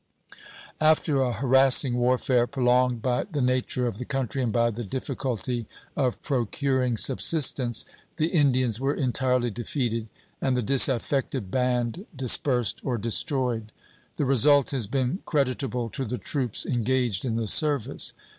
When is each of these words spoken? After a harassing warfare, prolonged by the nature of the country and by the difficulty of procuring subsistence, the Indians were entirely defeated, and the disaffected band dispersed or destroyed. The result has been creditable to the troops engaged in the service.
After 0.79 1.21
a 1.21 1.31
harassing 1.31 1.95
warfare, 1.95 2.47
prolonged 2.47 3.03
by 3.03 3.25
the 3.25 3.39
nature 3.39 3.85
of 3.85 3.99
the 3.99 4.03
country 4.05 4.41
and 4.41 4.51
by 4.51 4.71
the 4.71 4.83
difficulty 4.83 5.67
of 5.95 6.19
procuring 6.23 6.97
subsistence, 6.97 7.85
the 8.17 8.29
Indians 8.29 8.81
were 8.81 8.95
entirely 8.95 9.51
defeated, 9.51 10.07
and 10.41 10.57
the 10.57 10.63
disaffected 10.63 11.51
band 11.51 12.07
dispersed 12.15 12.81
or 12.83 12.97
destroyed. 12.97 13.71
The 14.15 14.25
result 14.25 14.71
has 14.71 14.87
been 14.87 15.19
creditable 15.27 15.91
to 15.91 16.03
the 16.05 16.17
troops 16.17 16.65
engaged 16.65 17.23
in 17.23 17.35
the 17.35 17.45
service. 17.45 18.13